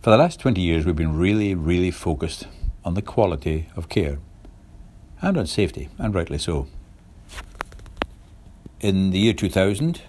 [0.00, 2.46] For the last 20 years, we've been really, really focused
[2.84, 4.18] on the quality of care
[5.20, 6.68] and on safety, and rightly so.
[8.80, 10.00] In the year 2000,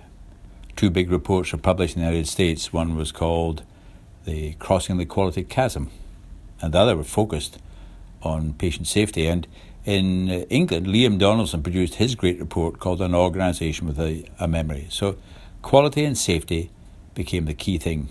[0.75, 2.71] two big reports were published in the United States.
[2.71, 3.63] One was called
[4.25, 5.89] the Crossing the Quality Chasm,
[6.61, 7.57] and the other were focused
[8.21, 9.25] on patient safety.
[9.25, 9.47] And
[9.85, 14.85] in England, Liam Donaldson produced his great report called An Organisation with a, a Memory.
[14.91, 15.15] So,
[15.63, 16.69] quality and safety
[17.15, 18.09] became the key thing.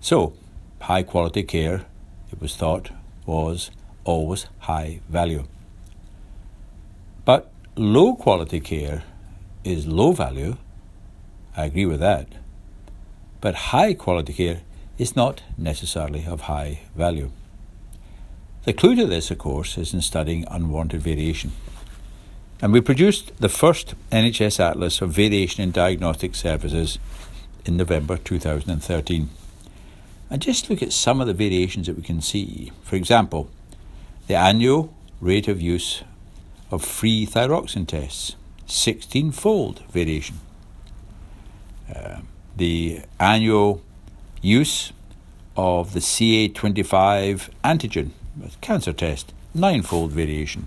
[0.00, 0.34] So,
[0.80, 1.84] high quality care,
[2.32, 2.90] it was thought,
[3.26, 3.70] was
[4.04, 5.44] always high value.
[7.24, 9.02] But low quality care
[9.64, 10.56] is low value.
[11.56, 12.28] I agree with that.
[13.40, 14.60] But high quality care
[14.96, 17.30] is not necessarily of high value.
[18.64, 21.52] The clue to this, of course, is in studying unwanted variation.
[22.60, 26.98] And we produced the first NHS Atlas of Variation in Diagnostic Services
[27.64, 29.30] in November 2013.
[30.30, 32.72] And just look at some of the variations that we can see.
[32.82, 33.48] For example,
[34.26, 36.02] the annual rate of use
[36.70, 40.40] of free thyroxine tests, 16 fold variation.
[41.94, 42.20] Uh,
[42.56, 43.82] the annual
[44.42, 44.92] use
[45.56, 48.10] of the CA25 antigen
[48.60, 50.66] cancer test, nine-fold variation.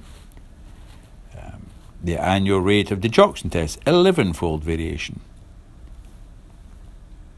[1.37, 1.67] Um,
[2.03, 5.21] the annual rate of digoxin test, 11-fold variation.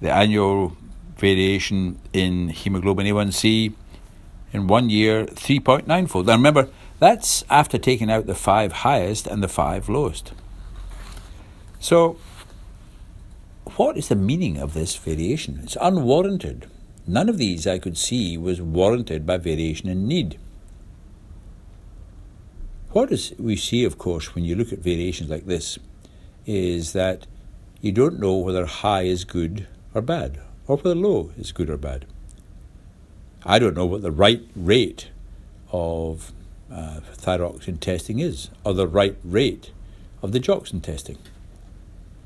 [0.02, 0.76] The annual
[1.24, 3.74] variation in hemoglobin A1C
[4.52, 6.28] in one year, 3.9 fold.
[6.28, 6.68] Now remember,
[7.00, 10.34] that's after taking out the five highest and the five lowest.
[11.80, 12.18] So,
[13.78, 15.62] what is the meaning of this variation?
[15.64, 16.70] It's unwarranted.
[17.08, 20.38] None of these I could see was warranted by variation in need.
[22.92, 25.80] What is we see, of course, when you look at variations like this,
[26.46, 27.28] is that
[27.80, 31.78] you don't know whether high is good or bad, or whether low is good or
[31.78, 32.06] bad.
[33.46, 35.10] I don't know what the right rate
[35.72, 36.32] of
[36.72, 39.72] uh, thyroxine testing is, or the right rate
[40.22, 41.18] of the digoxin testing.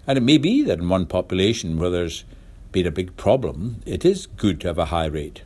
[0.06, 2.24] And it may be that in one population where there's
[2.72, 5.42] been a big problem, it is good to have a high rate.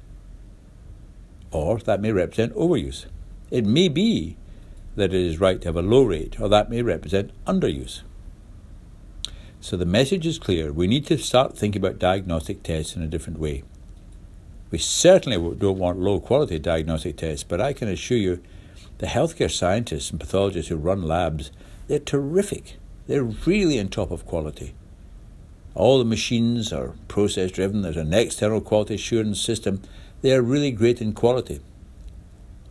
[1.52, 3.06] Or that may represent overuse.
[3.50, 4.38] It may be
[4.96, 8.02] that it is right to have a low rate, or that may represent underuse.
[9.62, 10.74] So the message is clear.
[10.74, 13.64] We need to start thinking about diagnostic tests in a different way.
[14.72, 18.42] We certainly don't want low quality diagnostic tests, but I can assure you
[18.98, 21.52] the healthcare scientists and pathologists who run labs,
[21.88, 22.78] they're terrific.
[23.06, 24.74] They're really on top of quality.
[25.76, 27.84] All the machines are process driven.
[27.84, 29.82] There's an external quality assurance system.
[30.24, 31.60] They are really great in quality.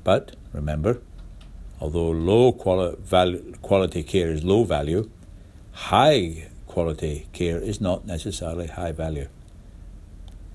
[0.03, 1.01] But remember,
[1.81, 5.09] although low quali- value, quality care is low value,
[5.73, 9.27] high quality care is not necessarily high value.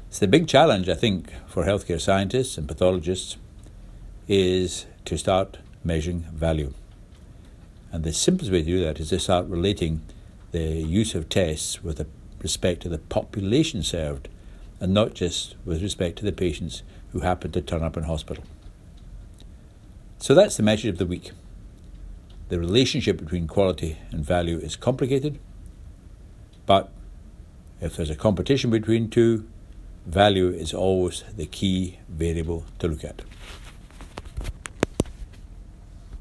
[0.08, 3.36] It's the big challenge, I think, for healthcare scientists and pathologists
[4.26, 6.74] is to start measuring value.
[7.92, 10.04] And the simplest way to do that is to start relating
[10.52, 12.08] the use of tests with
[12.42, 14.30] respect to the population served
[14.80, 16.82] and not just with respect to the patients
[17.12, 18.46] who happen to turn up in hospital.
[20.20, 21.32] So that's the message of the week.
[22.48, 25.40] The relationship between quality and value is complicated,
[26.66, 26.92] but
[27.82, 29.48] if there's a competition between two,
[30.06, 33.22] value is always the key variable to look at.